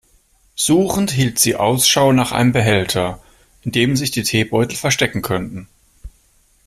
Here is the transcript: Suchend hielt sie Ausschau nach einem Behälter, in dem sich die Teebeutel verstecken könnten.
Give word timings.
Suchend 0.55 1.11
hielt 1.11 1.37
sie 1.37 1.57
Ausschau 1.57 2.11
nach 2.11 2.31
einem 2.31 2.53
Behälter, 2.53 3.21
in 3.61 3.71
dem 3.71 3.95
sich 3.95 4.09
die 4.09 4.23
Teebeutel 4.23 4.75
verstecken 4.75 5.21
könnten. 5.21 5.67